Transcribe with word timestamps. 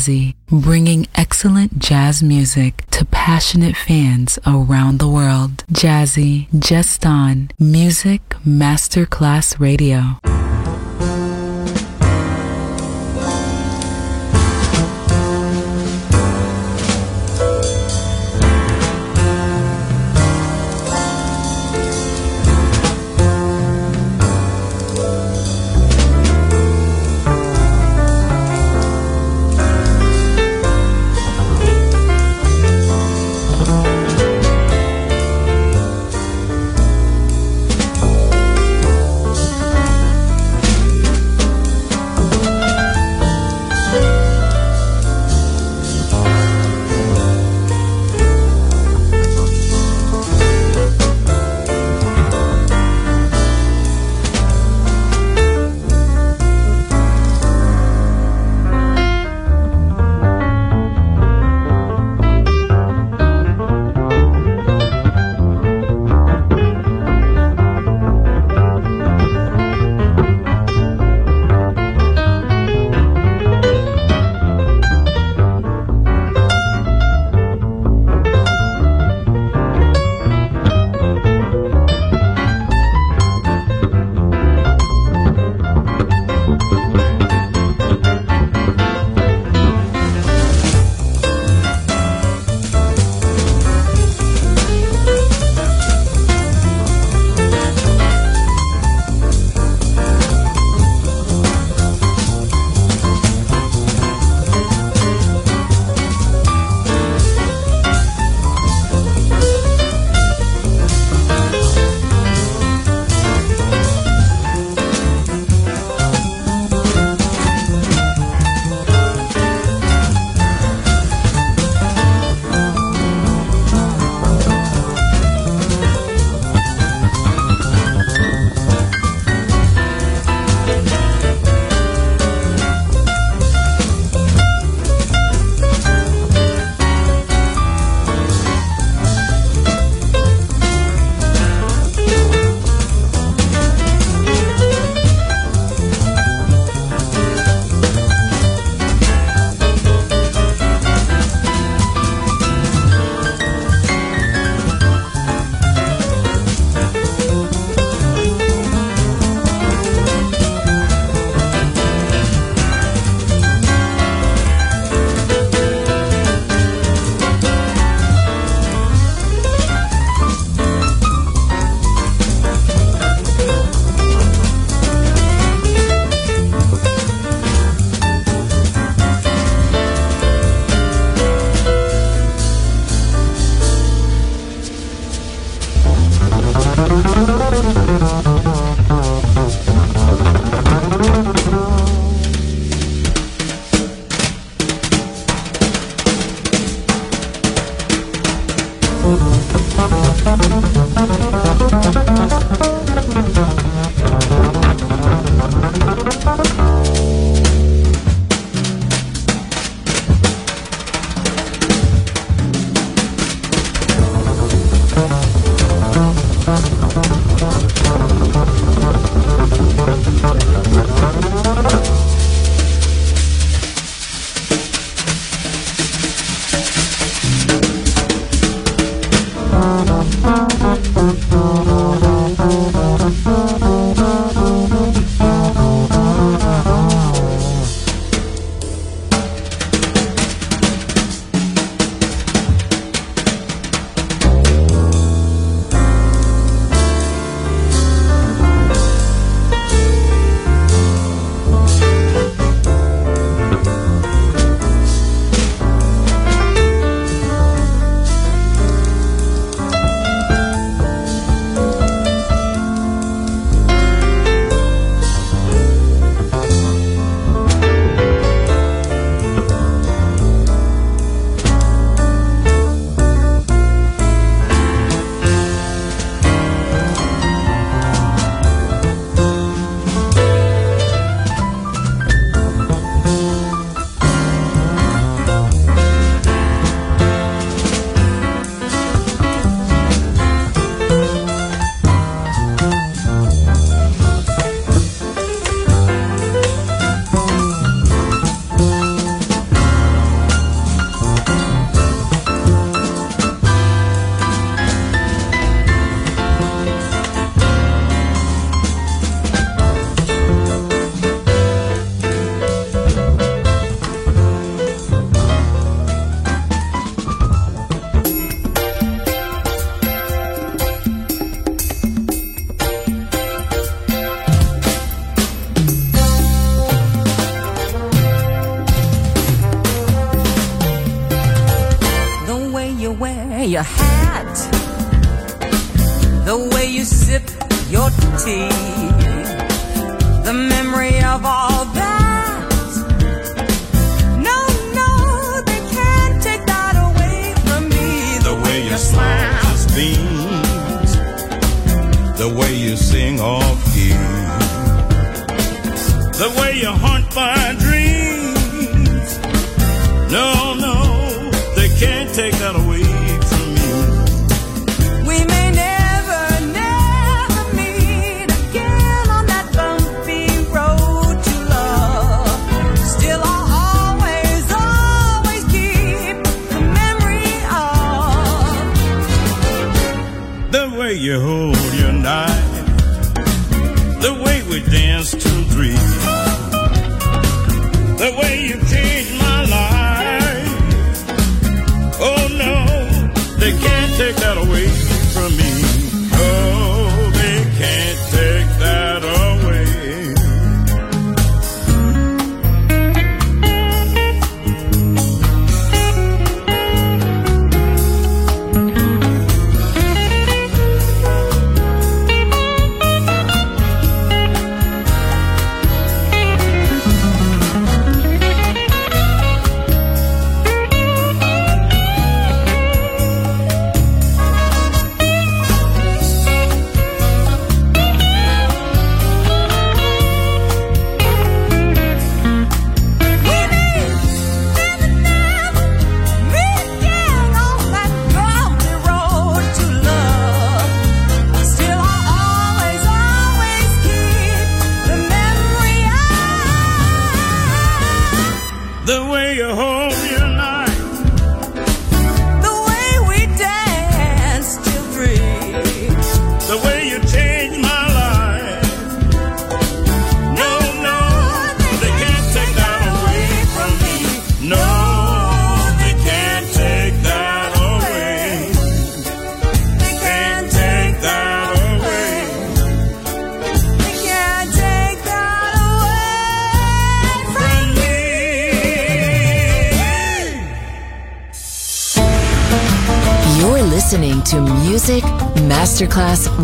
Jazzy, 0.00 0.34
bringing 0.48 1.06
excellent 1.14 1.78
jazz 1.78 2.22
music 2.22 2.86
to 2.90 3.04
passionate 3.04 3.76
fans 3.76 4.38
around 4.46 4.98
the 4.98 5.08
world. 5.08 5.62
Jazzy, 5.70 6.48
just 6.58 7.04
on 7.04 7.50
Music 7.58 8.22
Masterclass 8.46 9.60
Radio. 9.60 10.29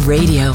Radio, 0.07 0.53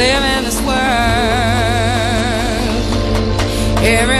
live 0.00 0.24
in 0.24 0.44
this 0.44 0.60
world. 0.62 0.78
Every 3.84 4.19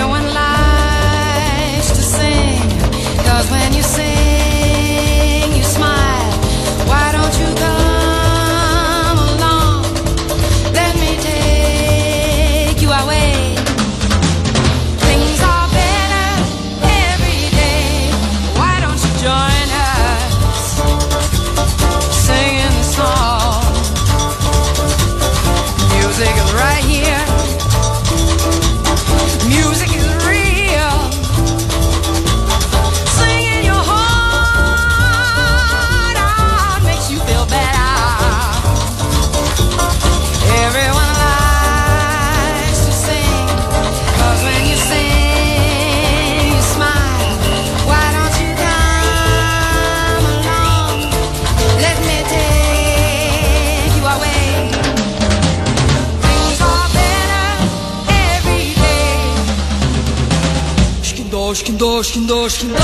do, 61.81 62.03
shin 62.03 62.27
do, 62.27 62.47
shin 62.51 62.69
do, 62.69 62.75
re, 62.75 62.81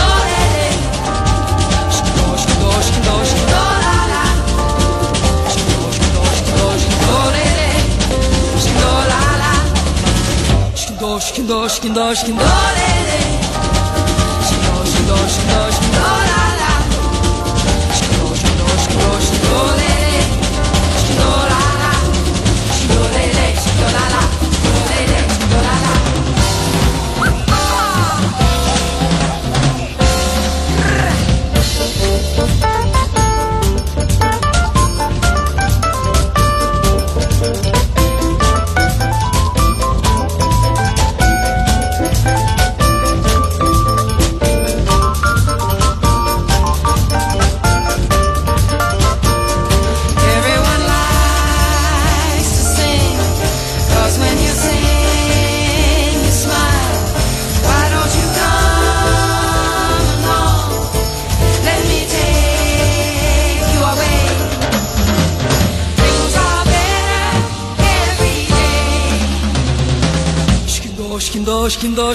re. 0.57 0.69
Shin 1.95 2.09
do, 2.17 2.27
shin 2.43 2.57
do, 2.61 2.71
shin 2.87 3.01
do, 3.07 3.15
shin 3.29 3.45
do, 3.53 3.61
la, 3.85 3.99
la. 4.13 4.25
Shin 5.53 5.65
do, 5.69 5.79
shin 5.97 6.09
do, 6.15 6.23
shin 6.37 6.49
do, 6.57 6.67
shin 6.81 6.97
do, 7.03 7.17
re, 7.35 7.45
re. 7.59 7.71
Shin 8.63 8.77
do, 8.81 8.93
la, 9.11 9.23
la. 9.43 9.53
Shin 10.81 10.95
do, 10.97 11.11
shin 11.21 11.45
do, 11.47 11.59
shin 11.69 11.93
do, 11.93 12.07
shin 12.15 12.37
do, 12.41 12.49
re, 12.79 12.91
re. 13.09 13.21
Shin 14.47 14.61
do, 14.65 14.75
shin 14.91 15.05
do, 15.09 15.17
shin 15.35 15.47
do, 15.51 15.61
shin 15.73 15.73
do, 15.73 15.76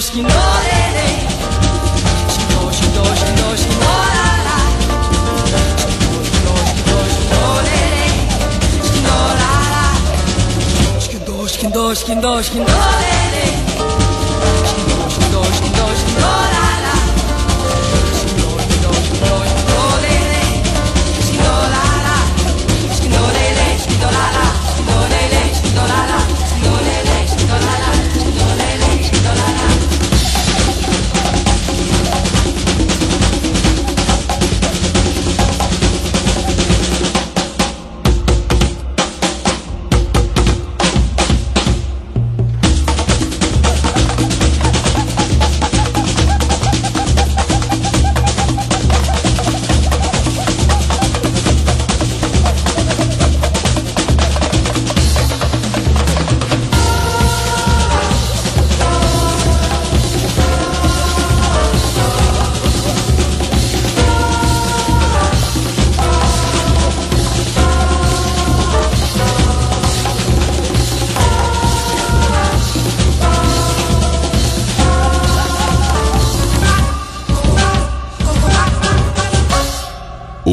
σκηνό, 0.00 0.28
ρε, 0.66 0.82
ρε. 0.96 1.10
Σκηνό, 2.32 2.72
σκηνό, 2.72 3.04
σκηνό, 3.20 3.48
σκηνό, 3.56 3.92
ρα, 4.14 4.28
ρα. 4.46 4.58
Σκηνό, 11.00 11.46
σκηνό, 11.46 11.94
σκηνό, 11.94 12.42
σκηνό, 12.42 12.64
ρε, 13.00 13.11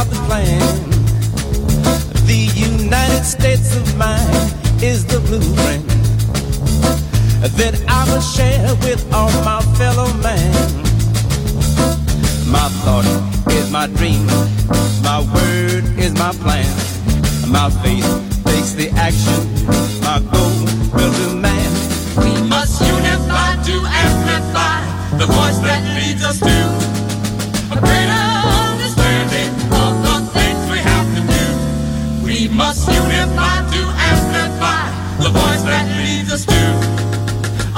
Out 0.00 0.06
the 0.06 0.22
plan. 0.28 0.60
The 2.24 2.42
United 2.56 3.24
States 3.24 3.76
of 3.76 3.84
mind 3.98 4.54
is 4.82 5.04
the 5.04 5.20
blueprint 5.28 5.86
that 7.60 7.74
I 7.86 8.00
will 8.08 8.24
share 8.36 8.64
with 8.86 9.02
all 9.12 9.32
my 9.44 9.60
fellow 9.76 10.08
man. 10.24 10.54
My 12.56 12.68
thought 12.82 13.04
is 13.52 13.70
my 13.70 13.86
dream, 13.98 14.24
my 15.02 15.20
word 15.36 15.84
is 15.98 16.12
my 16.14 16.32
plan. 16.44 16.70
My 17.56 17.68
faith 17.82 18.08
takes 18.44 18.72
the 18.72 18.88
action, 18.96 19.40
my 20.08 20.18
goal 20.32 20.56
will 20.96 21.14
demand. 21.28 21.74
We 22.24 22.32
must 22.48 22.80
unify 22.80 23.50
to 23.68 23.76
amplify 24.04 24.78
the 25.18 25.26
voice 25.26 25.58
that 25.66 25.82
leads 25.96 26.24
us 26.24 26.38
to 26.48 26.56
a 27.76 27.80
greater 27.80 28.19
must 32.60 32.86
unify 32.88 33.56
to 33.72 33.82
amplify 34.12 34.84
the 35.22 35.30
voice 35.30 35.62
that 35.62 35.86
leads 35.96 36.30
us 36.30 36.44
to 36.44 36.62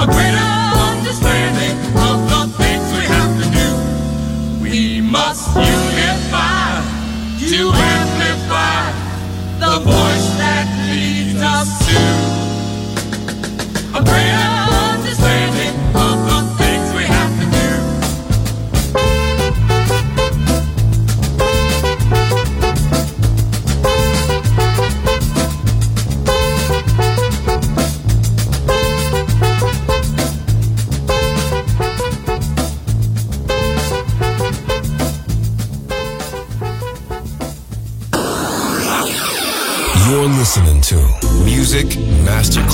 a 0.03 0.05
greater 0.13 0.49
understanding 0.91 1.75
of 2.07 2.17
the 2.31 2.41
things 2.59 2.85
we 2.97 3.03
have 3.15 3.31
to 3.41 3.47
do. 3.59 3.69
We 4.61 4.99
must 4.99 5.47
unify 5.55 6.83
to 7.47 7.61
amplify 7.95 8.83
the 9.63 9.73
voice 9.85 10.27
that 10.41 10.67
leads 10.91 11.41
us 11.41 11.69
to 11.87 12.22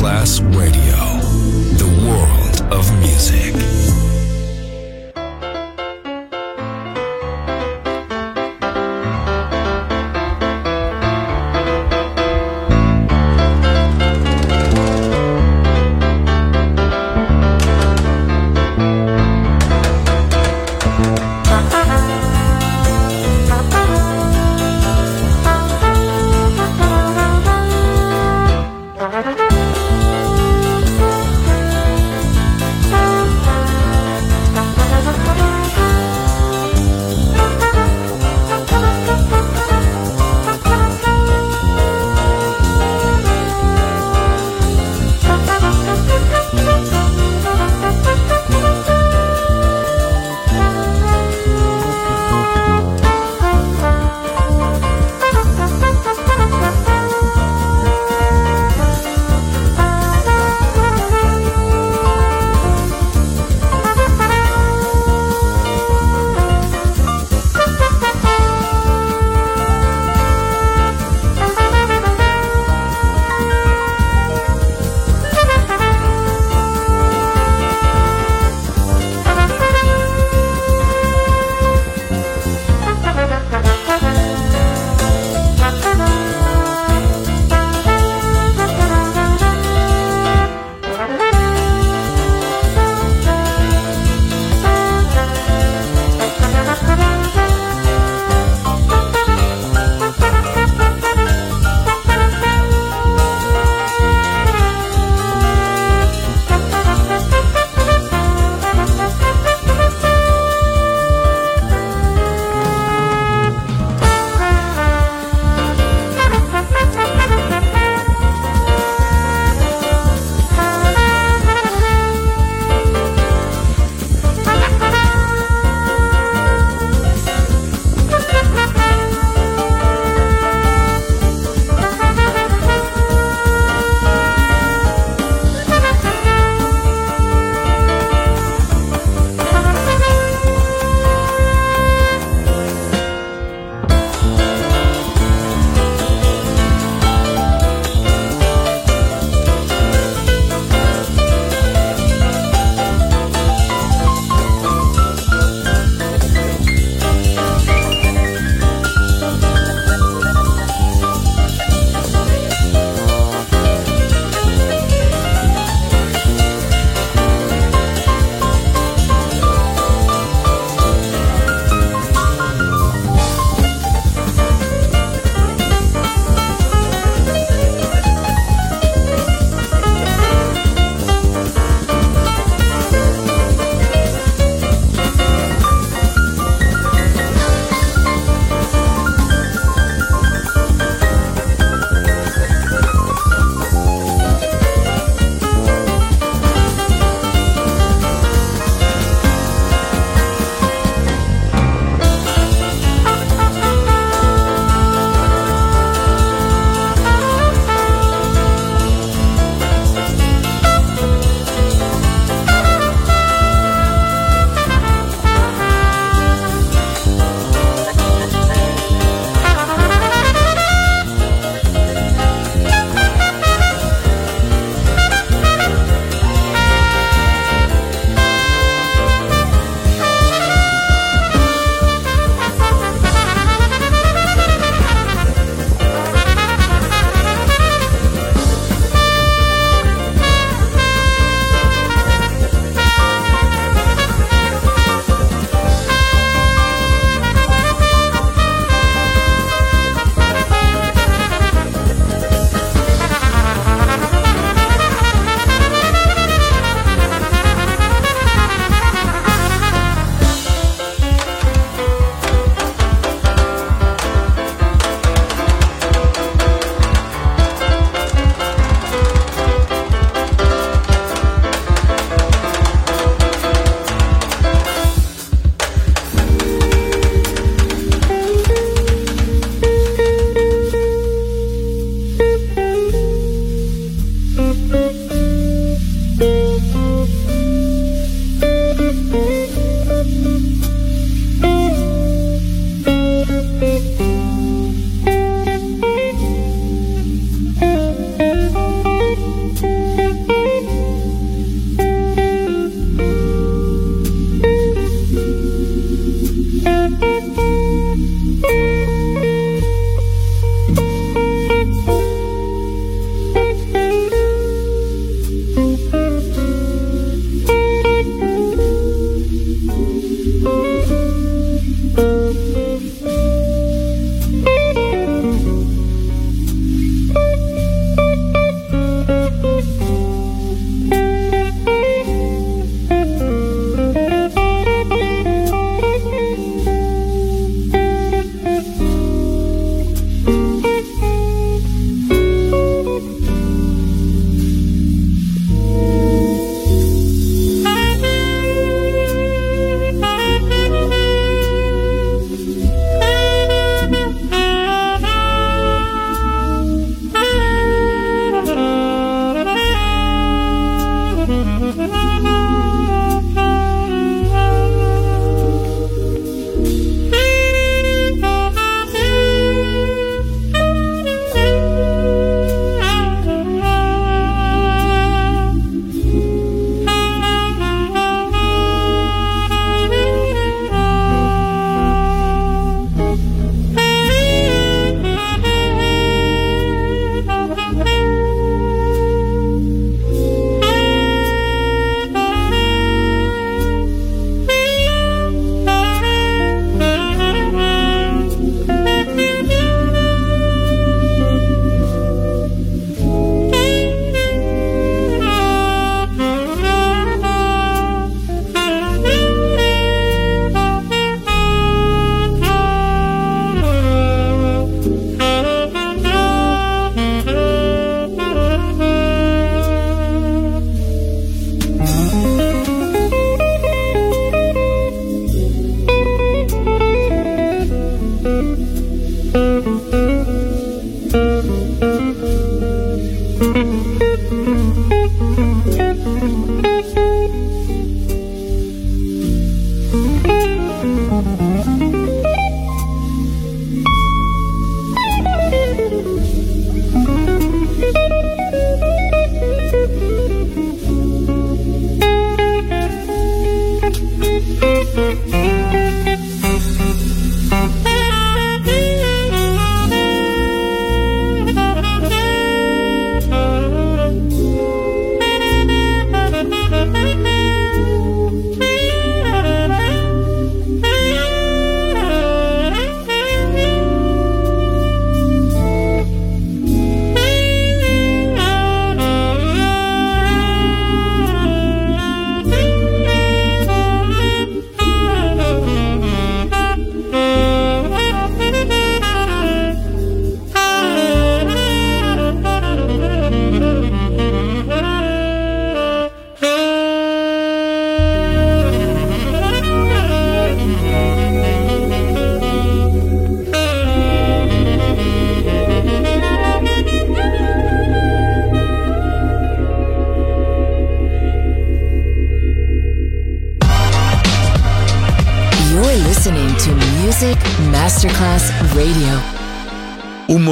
Masterclass 0.10 0.42
Radio, 0.58 1.09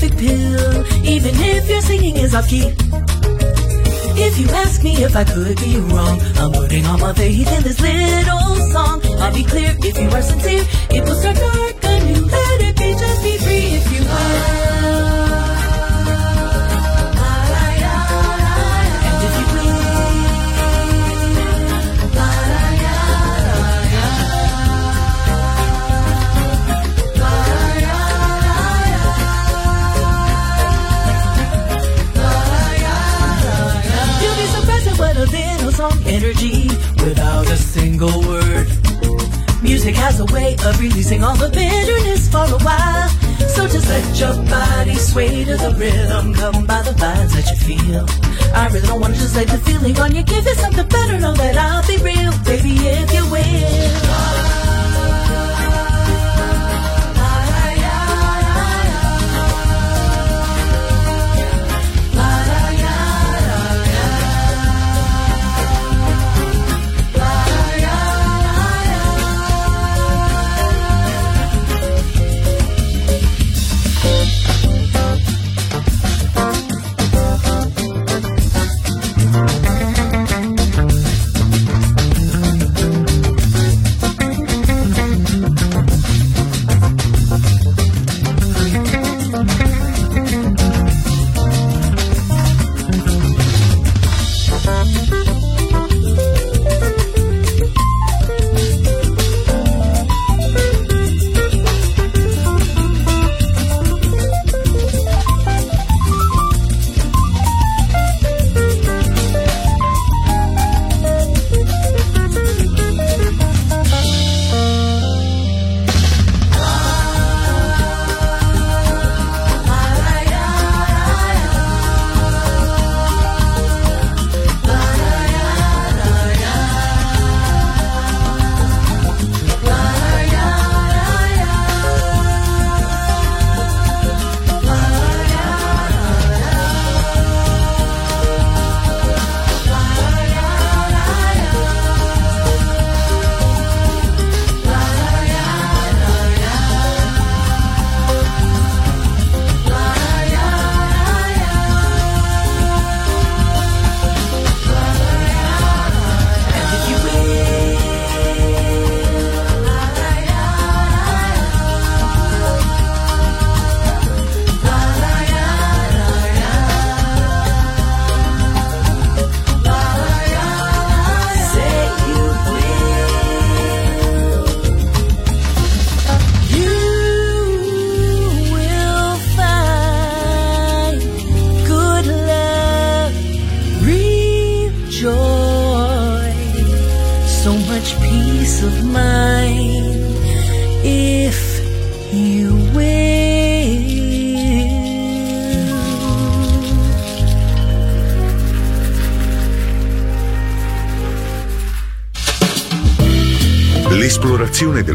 Perfect 0.00 0.18
pill, 0.18 0.86
even 1.04 1.34
if 1.34 1.68
your 1.68 1.80
singing 1.82 2.16
is 2.16 2.34
off 2.34 2.48
key. 2.48 2.72
If 4.26 4.38
you 4.38 4.48
ask 4.48 4.82
me 4.82 4.92
if 5.04 5.14
I 5.14 5.24
could 5.24 5.56
be 5.58 5.78
wrong, 5.78 6.20
I'm 6.36 6.52
putting 6.52 6.86
all 6.86 6.98
my 6.98 7.12
faith 7.12 7.52
in 7.56 7.62
this 7.62 7.80
little 7.80 8.56
song. 8.72 9.00
I'll 9.20 9.34
be 9.34 9.44
clear 9.44 9.74
if 9.78 9.98
you 9.98 10.08
are 10.10 10.22
sincere. 10.22 10.64
It 10.90 11.02
will 11.04 11.14
start 11.14 11.36
dark 11.36 11.84
and 11.84 12.16
you 12.16 12.24
let 12.24 12.60
it 12.62 12.76
be. 12.78 12.92
Just 12.92 13.22
be 13.22 13.36
free 13.38 13.66
if 13.78 13.92
you 13.92 14.08
are. 14.08 15.09
Energy 36.10 36.66
without 37.04 37.46
a 37.46 37.56
single 37.56 38.20
word. 38.26 38.66
Music 39.62 39.94
has 39.94 40.18
a 40.18 40.24
way 40.34 40.56
of 40.66 40.80
releasing 40.80 41.22
all 41.22 41.36
the 41.36 41.48
bitterness 41.48 42.28
for 42.28 42.44
a 42.44 42.60
while. 42.64 43.08
So 43.54 43.68
just 43.68 43.88
let 43.88 44.18
your 44.18 44.34
body 44.50 44.94
sway 44.96 45.44
to 45.44 45.56
the 45.56 45.74
rhythm, 45.78 46.34
come 46.34 46.66
by 46.66 46.82
the 46.82 46.92
vibes 46.92 47.32
that 47.36 47.46
you 47.50 47.58
feel. 47.68 48.06
I 48.54 48.66
really 48.68 48.86
don't 48.86 49.00
want 49.00 49.14
to 49.14 49.20
just 49.20 49.36
let 49.36 49.48
the 49.48 49.58
feeling 49.58 49.98
on 50.00 50.14
you. 50.14 50.22
Give 50.24 50.46
it 50.46 50.56
something 50.58 50.88
better, 50.88 51.20
know 51.20 51.34
that 51.34 51.56
I'll 51.56 51.86
be 51.86 51.96
real, 52.02 52.32
baby, 52.44 52.74
if 52.88 53.12
you 53.14 53.24
will. 53.30 54.69